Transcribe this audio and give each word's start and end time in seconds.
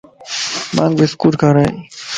مانک 0.75 0.93
بسڪوٽ 0.99 1.33
ڪارائي 1.41 1.73